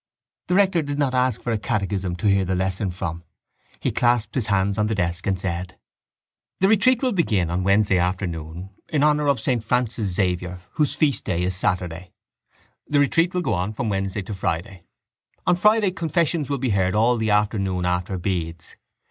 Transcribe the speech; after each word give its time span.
The 0.47 0.55
rector 0.55 0.81
did 0.81 0.97
not 0.97 1.13
ask 1.13 1.43
for 1.43 1.51
a 1.51 1.59
catechism 1.59 2.15
to 2.15 2.27
hear 2.27 2.43
the 2.43 2.55
lesson 2.55 2.89
from. 2.89 3.23
He 3.79 3.91
clasped 3.91 4.33
his 4.33 4.47
hands 4.47 4.79
on 4.79 4.87
the 4.87 4.95
desk 4.95 5.27
and 5.27 5.37
said: 5.39 5.77
—The 6.59 6.67
retreat 6.69 7.03
will 7.03 7.11
begin 7.11 7.51
on 7.51 7.63
Wednesday 7.63 7.99
afternoon 7.99 8.71
in 8.89 9.03
honour 9.03 9.27
of 9.27 9.39
saint 9.39 9.63
Francis 9.63 10.07
Xavier 10.11 10.59
whose 10.71 10.95
feast 10.95 11.23
day 11.25 11.43
is 11.43 11.55
Saturday. 11.55 12.13
The 12.87 12.97
retreat 12.97 13.35
will 13.35 13.43
go 13.43 13.53
on 13.53 13.73
from 13.73 13.89
Wednesday 13.89 14.23
to 14.23 14.33
Friday. 14.33 14.85
On 15.45 15.55
Friday 15.55 15.91
confession 15.91 16.47
will 16.49 16.57
be 16.57 16.71
heard 16.71 16.95
all 16.95 17.17
the 17.17 17.29
afternoon 17.29 17.85
after 17.85 18.17
beads. 18.17 18.77